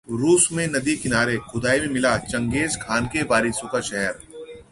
[0.07, 4.19] रूस में नदी किनारे खुदाई में मिला चंगेज खान के वारिसों का शहर